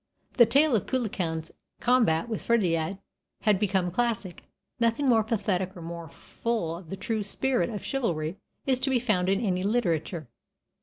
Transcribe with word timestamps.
The 0.33 0.47
tale 0.47 0.75
of 0.75 0.87
Cuchulainn's 0.87 1.51
combat 1.79 2.27
with 2.27 2.41
Ferdiad 2.41 2.97
has 3.41 3.59
become 3.59 3.91
classic; 3.91 4.45
nothing 4.79 5.07
more 5.07 5.23
pathetic 5.23 5.77
or 5.77 5.83
more 5.83 6.09
full 6.09 6.75
of 6.75 6.89
the 6.89 6.97
true 6.97 7.21
spirit 7.21 7.69
of 7.69 7.85
chivalry 7.85 8.37
is 8.65 8.79
to 8.79 8.89
be 8.89 8.97
found 8.97 9.29
in 9.29 9.39
any 9.45 9.61
literature. 9.61 10.27